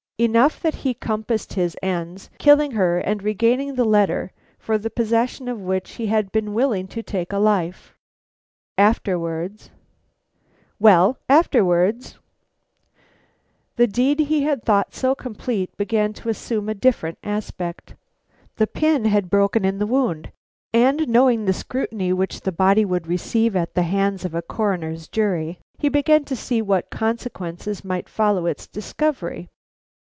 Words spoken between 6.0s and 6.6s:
had been